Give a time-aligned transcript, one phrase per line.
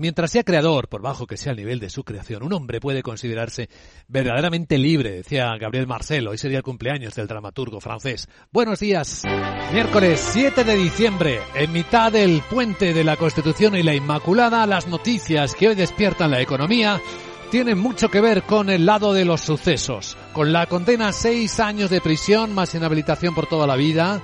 [0.00, 3.02] Mientras sea creador, por bajo que sea el nivel de su creación, un hombre puede
[3.02, 3.68] considerarse
[4.06, 6.30] verdaderamente libre, decía Gabriel Marcelo.
[6.30, 8.28] Hoy sería el cumpleaños del dramaturgo francés.
[8.52, 9.24] Buenos días.
[9.72, 14.86] Miércoles 7 de diciembre, en mitad del puente de la Constitución y la Inmaculada, las
[14.86, 17.02] noticias que hoy despiertan la economía
[17.50, 20.16] tienen mucho que ver con el lado de los sucesos.
[20.32, 24.22] Con la condena a seis años de prisión más inhabilitación por toda la vida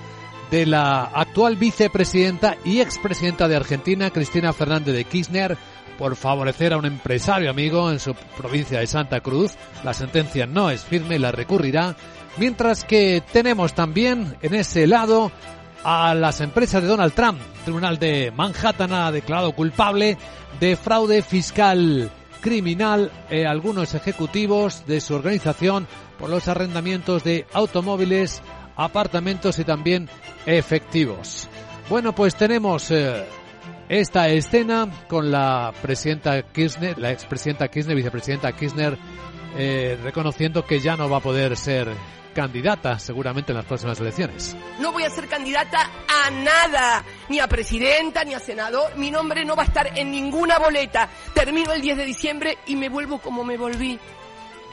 [0.51, 5.57] de la actual vicepresidenta y expresidenta de Argentina, Cristina Fernández de Kirchner,
[5.99, 9.53] por favorecer a un empresario amigo en su provincia de Santa Cruz.
[9.85, 11.97] La sentencia no es firme, la recurrirá.
[12.37, 15.31] Mientras que tenemos también en ese lado
[15.85, 17.39] a las empresas de Donald Trump.
[17.59, 20.17] El Tribunal de Manhattan ha declarado culpable
[20.59, 25.87] de fraude fiscal criminal eh, algunos ejecutivos de su organización
[26.19, 28.43] por los arrendamientos de automóviles
[28.77, 30.09] apartamentos y también
[30.47, 31.49] efectivos.
[31.89, 33.25] Bueno, pues tenemos eh,
[33.89, 38.99] esta escena con la presidenta Kirchner, la expresidenta Kirchner, vicepresidenta Kirchner,
[39.57, 41.89] eh, reconociendo que ya no va a poder ser
[42.35, 44.57] candidata seguramente en las próximas elecciones.
[44.81, 48.97] No voy a ser candidata a nada, ni a presidenta, ni a senador.
[48.97, 51.09] Mi nombre no va a estar en ninguna boleta.
[51.33, 53.99] Termino el 10 de diciembre y me vuelvo como me volví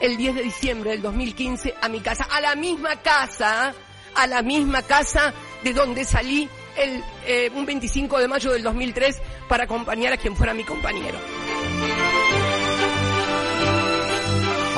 [0.00, 3.72] el 10 de diciembre del 2015 a mi casa, a la misma casa
[4.14, 5.32] a la misma casa
[5.62, 10.36] de donde salí el, eh, un 25 de mayo del 2003 para acompañar a quien
[10.36, 11.18] fuera mi compañero.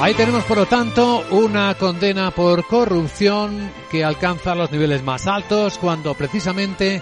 [0.01, 5.79] Ahí tenemos, por lo tanto, una condena por corrupción que alcanza los niveles más altos
[5.79, 7.01] cuando precisamente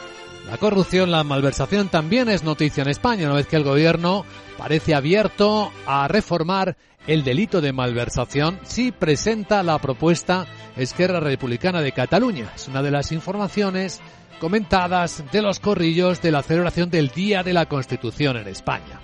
[0.49, 4.25] la corrupción, la malversación también es noticia en España, una vez que el gobierno
[4.59, 11.93] parece abierto a reformar el delito de malversación si presenta la propuesta Esquerra Republicana de
[11.93, 12.53] Cataluña.
[12.55, 14.01] Es una de las informaciones
[14.41, 19.01] comentadas de los corrillos de la celebración del Día de la Constitución en España.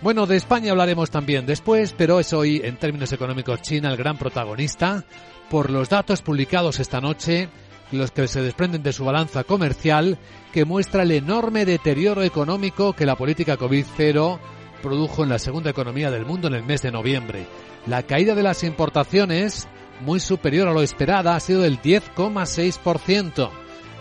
[0.00, 4.16] Bueno, de España hablaremos también después, pero es hoy, en términos económicos, China el gran
[4.16, 5.04] protagonista
[5.50, 7.48] por los datos publicados esta noche,
[7.90, 10.18] los que se desprenden de su balanza comercial,
[10.52, 14.38] que muestra el enorme deterioro económico que la política COVID-0
[14.82, 17.46] produjo en la segunda economía del mundo en el mes de noviembre.
[17.86, 19.66] La caída de las importaciones,
[20.00, 23.50] muy superior a lo esperada, ha sido del 10,6%.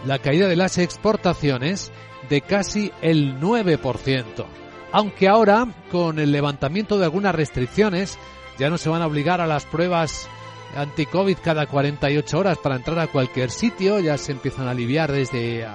[0.06, 1.91] La caída de las exportaciones
[2.30, 4.46] de casi el 9%.
[4.91, 8.18] Aunque ahora, con el levantamiento de algunas restricciones,
[8.57, 10.28] ya no se van a obligar a las pruebas
[10.75, 15.68] anti-COVID cada 48 horas para entrar a cualquier sitio, ya se empiezan a aliviar desde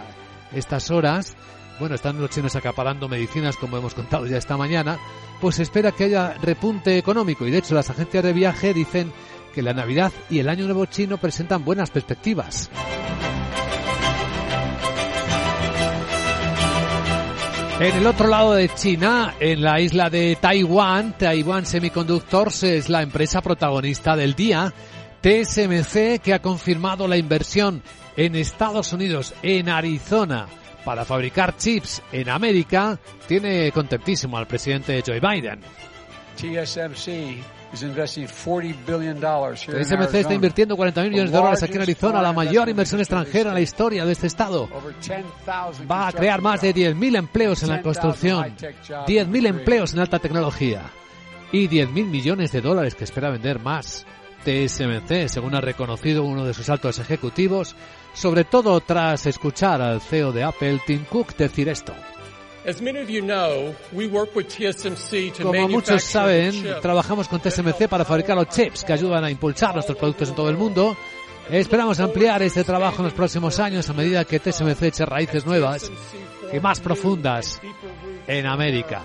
[0.53, 1.37] estas horas
[1.83, 4.99] bueno, están los chinos acaparando medicinas, como hemos contado ya esta mañana,
[5.41, 7.45] pues se espera que haya repunte económico.
[7.45, 9.13] Y de hecho, las agencias de viaje dicen
[9.53, 12.71] que la Navidad y el Año Nuevo chino presentan buenas perspectivas.
[17.81, 23.03] En el otro lado de China, en la isla de Taiwán, Taiwan Semiconductors es la
[23.03, 24.73] empresa protagonista del día.
[25.21, 27.83] TSMC, que ha confirmado la inversión
[28.17, 30.47] en Estados Unidos, en Arizona,
[30.85, 35.61] para fabricar chips en América tiene contentísimo al presidente Joe Biden.
[36.37, 37.62] TSMC
[40.21, 43.61] está invirtiendo 40 millones de dólares aquí en Arizona, la mayor inversión extranjera en la
[43.61, 44.69] historia de este estado.
[45.91, 50.83] Va a crear más de 10.000 empleos en la construcción, 10.000 empleos en alta tecnología
[51.51, 54.07] y 10.000 millones de dólares que espera vender más.
[54.45, 57.77] TSMC, según ha reconocido uno de sus altos ejecutivos,
[58.13, 61.95] sobre todo tras escuchar al CEO de Apple, Tim Cook, decir esto.
[65.43, 69.99] Como muchos saben, trabajamos con TSMC para fabricar los chips que ayudan a impulsar nuestros
[69.99, 70.97] productos en todo el mundo.
[71.51, 75.91] Esperamos ampliar este trabajo en los próximos años a medida que TSMC eche raíces nuevas
[76.53, 77.61] y más profundas
[78.27, 79.03] en América.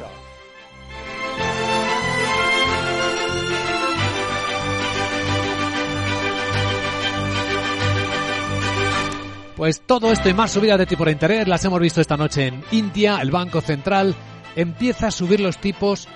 [9.57, 12.45] Pues todo esto y más subidas de tipo de interés las hemos visto esta noche
[12.45, 13.17] en India.
[13.19, 14.13] El Banco Central
[14.55, 16.07] empieza a subir los tipos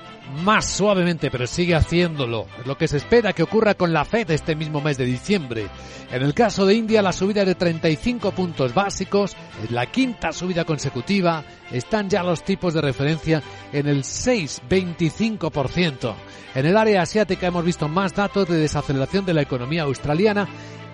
[0.44, 2.46] más suavemente, pero sigue haciéndolo.
[2.60, 5.70] Es lo que se espera que ocurra con la Fed este mismo mes de diciembre.
[6.12, 10.64] En el caso de India, la subida de 35 puntos básicos es la quinta subida
[10.64, 11.44] consecutiva.
[11.72, 13.42] Están ya los tipos de referencia
[13.74, 16.14] en el 6,25%.
[16.54, 20.48] En el área asiática hemos visto más datos de desaceleración de la economía australiana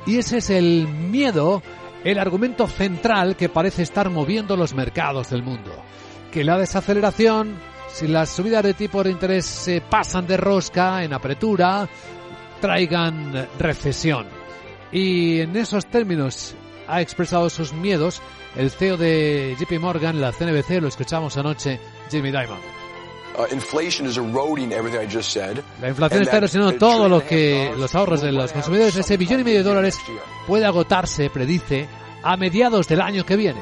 [0.06, 1.62] y ese es el miedo
[2.04, 5.72] el argumento central que parece estar moviendo los mercados del mundo.
[6.32, 7.58] Que la desaceleración,
[7.90, 11.88] si las subidas de tipo de interés se pasan de rosca en apretura,
[12.62, 14.28] traigan recesión.
[14.92, 16.56] Y en esos términos
[16.88, 18.22] ha expresado sus miedos
[18.56, 21.80] el CEO de JP Morgan, la CNBC, lo escuchamos anoche,
[22.10, 22.87] Jimmy Dimon.
[25.80, 28.95] La inflación está erosionando todo lo que los ahorros de los consumidores.
[28.95, 29.98] Ese billón y medio de dólares
[30.48, 31.88] puede agotarse, predice,
[32.24, 33.62] a mediados del año que viene.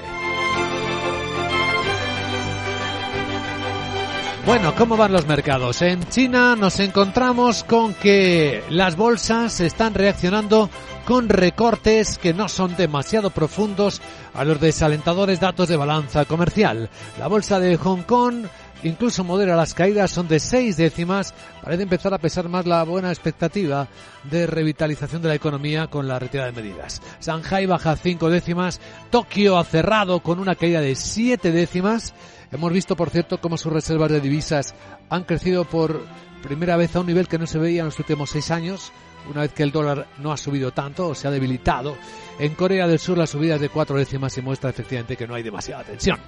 [4.46, 5.82] Bueno, ¿cómo van los mercados?
[5.82, 10.70] En China nos encontramos con que las bolsas están reaccionando
[11.06, 14.02] con recortes que no son demasiado profundos
[14.34, 16.90] a los desalentadores datos de balanza comercial.
[17.20, 18.46] La bolsa de Hong Kong
[18.84, 21.34] incluso modera las caídas, son de seis décimas.
[21.64, 23.88] Parece empezar a pesar más la buena expectativa
[24.24, 27.02] de revitalización de la economía con la retirada de medidas.
[27.22, 28.80] Shanghai baja cinco décimas,
[29.10, 32.14] Tokio ha cerrado con una caída de siete décimas.
[32.52, 34.76] Hemos visto, por cierto, cómo sus reservas de divisas
[35.10, 36.06] han crecido por
[36.44, 38.92] primera vez a un nivel que no se veía en los últimos seis años,
[39.30, 41.98] una vez que el dólar no ha subido tanto o se ha debilitado.
[42.40, 45.36] En Corea del Sur la subida es de cuatro décimas y muestra efectivamente que no
[45.36, 46.20] hay demasiada tensión.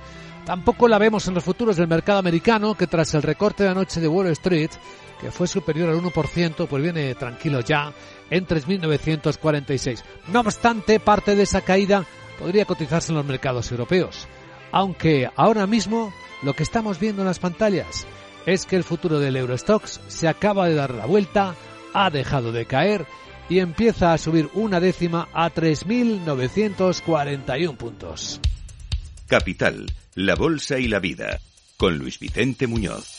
[0.45, 3.99] Tampoco la vemos en los futuros del mercado americano, que tras el recorte de anoche
[3.99, 4.71] de Wall Street,
[5.19, 7.91] que fue superior al 1%, pues viene tranquilo ya
[8.29, 10.03] en 3.946.
[10.29, 12.05] No obstante, parte de esa caída
[12.39, 14.27] podría cotizarse en los mercados europeos.
[14.71, 18.07] Aunque ahora mismo lo que estamos viendo en las pantallas
[18.45, 21.55] es que el futuro del Eurostox se acaba de dar la vuelta,
[21.93, 23.05] ha dejado de caer
[23.49, 28.39] y empieza a subir una décima a 3.941 puntos.
[29.27, 29.85] Capital,
[30.15, 31.39] la Bolsa y la Vida,
[31.77, 33.17] con Luis Vicente Muñoz.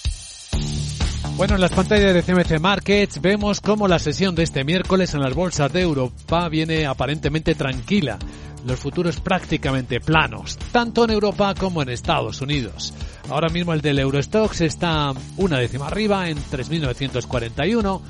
[1.36, 5.20] Bueno, en las pantallas de CMC Markets vemos cómo la sesión de este miércoles en
[5.20, 8.18] las bolsas de Europa viene aparentemente tranquila.
[8.66, 12.92] Los futuros prácticamente planos, tanto en Europa como en Estados Unidos.
[13.30, 18.00] Ahora mismo el del Eurostox está una décima arriba en 3.941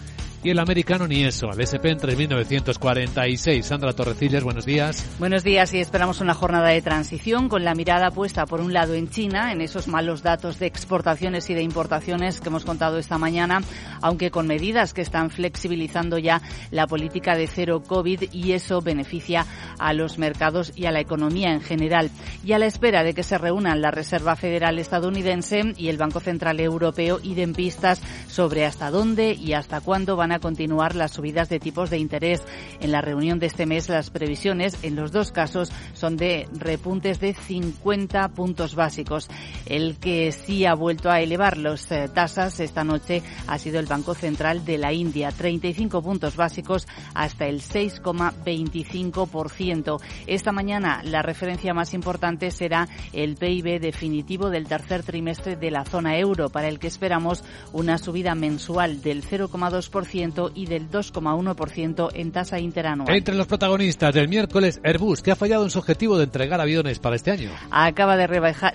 [0.42, 3.62] y el americano ni eso, el SP en 3.946.
[3.62, 5.04] Sandra Torrecillas, buenos días.
[5.18, 8.94] Buenos días y esperamos una jornada de transición con la mirada puesta por un lado
[8.94, 13.18] en China, en esos malos datos de exportaciones y de importaciones que hemos contado esta
[13.18, 13.62] mañana,
[14.00, 16.40] aunque con medidas que están flexibilizando ya
[16.70, 19.44] la política de cero COVID y eso beneficia
[19.78, 22.10] a los mercados y a la economía en general.
[22.44, 26.20] Y a la espera de que se reúnan la Reserva Federal estadounidense y el Banco
[26.20, 31.12] Central Europeo y den pistas sobre hasta dónde y hasta cuándo van a continuar las
[31.12, 32.42] subidas de tipos de interés.
[32.80, 37.20] En la reunión de este mes las previsiones en los dos casos son de repuntes
[37.20, 39.28] de 50 puntos básicos.
[39.66, 43.86] El que sí ha vuelto a elevar las eh, tasas esta noche ha sido el
[43.86, 50.00] Banco Central de la India, 35 puntos básicos hasta el 6,25%.
[50.26, 55.84] Esta mañana la referencia más importante será el PIB definitivo del tercer trimestre de la
[55.84, 60.17] zona euro, para el que esperamos una subida mensual del 0,2%
[60.54, 63.14] y del 2,1% en tasa interanual.
[63.14, 66.98] Entre los protagonistas del miércoles, Airbus, que ha fallado en su objetivo de entregar aviones
[66.98, 67.50] para este año.
[67.70, 68.26] Acaba de,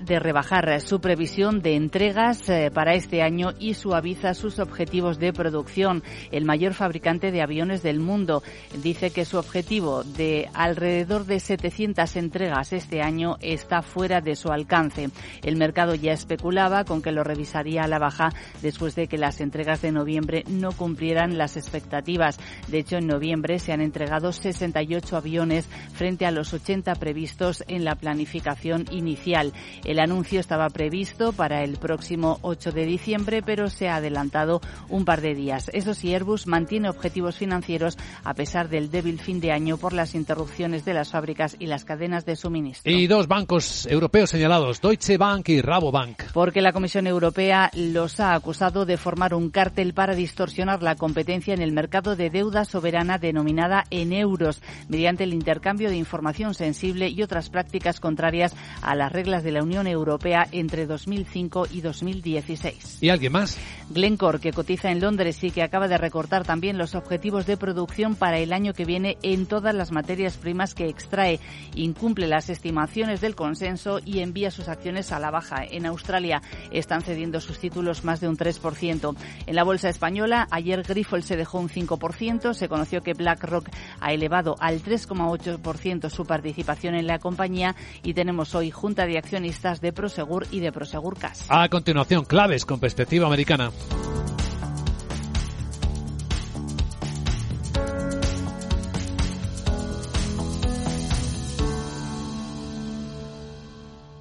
[0.01, 5.33] de rebajar su previsión de entregas eh, para este año y suaviza sus objetivos de
[5.33, 6.03] producción.
[6.31, 8.41] El mayor fabricante de aviones del mundo
[8.81, 14.49] dice que su objetivo de alrededor de 700 entregas este año está fuera de su
[14.49, 15.09] alcance.
[15.41, 18.29] El mercado ya especulaba con que lo revisaría a la baja
[18.61, 22.37] después de que las entregas de noviembre no cumplieran las expectativas.
[22.67, 27.83] De hecho, en noviembre se han entregado 68 aviones frente a los 80 previstos en
[27.83, 29.53] la planificación inicial.
[29.85, 35.05] El anuncio estaba previsto para el próximo 8 de diciembre, pero se ha adelantado un
[35.05, 35.69] par de días.
[35.73, 40.15] Eso sí, Airbus mantiene objetivos financieros a pesar del débil fin de año por las
[40.15, 42.91] interrupciones de las fábricas y las cadenas de suministro.
[42.91, 46.23] Y dos bancos europeos señalados, Deutsche Bank y Rabobank.
[46.33, 51.22] Porque la Comisión Europea los ha acusado de formar un cártel para distorsionar la competencia
[51.23, 56.53] competencia en el mercado de deuda soberana denominada en euros, mediante el intercambio de información
[56.53, 61.79] sensible y otras prácticas contrarias a las reglas de la Unión Europea entre 2005 y
[61.79, 62.97] 2016.
[62.99, 63.57] ¿Y alguien más?
[63.89, 68.15] Glencore, que cotiza en Londres y que acaba de recortar también los objetivos de producción
[68.15, 71.39] para el año que viene en todas las materias primas que extrae,
[71.73, 75.63] incumple las estimaciones del consenso y envía sus acciones a la baja.
[75.63, 79.15] En Australia están cediendo sus títulos más de un 3%.
[79.45, 82.53] En la bolsa española, ayer Grifo se dejó un 5%.
[82.55, 88.55] Se conoció que BlackRock ha elevado al 3,8% su participación en la compañía y tenemos
[88.55, 91.45] hoy junta de accionistas de Prosegur y de Prosegur Cash.
[91.49, 93.71] A continuación, claves con perspectiva americana.